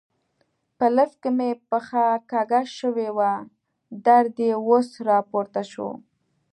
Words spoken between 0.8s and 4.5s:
لفټ کې مې پښه کږه شوې وه، درد